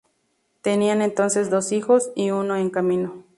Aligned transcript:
Tenían 0.63 1.03
entonces 1.03 1.51
dos 1.51 1.71
hijos 1.71 2.09
y 2.15 2.31
uno 2.31 2.55
en 2.55 2.71
camino. 2.71 3.23